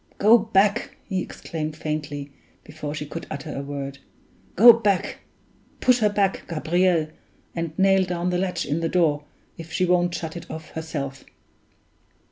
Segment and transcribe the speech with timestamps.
[0.17, 2.31] "Go back!" he exclaimed faintly,
[2.63, 3.99] before she could utter a word;
[4.55, 5.19] "go back
[5.79, 7.09] push her back, Gabriel,
[7.55, 9.25] and nail down the latch in the door,
[9.59, 11.23] if she won't shut it of herself!"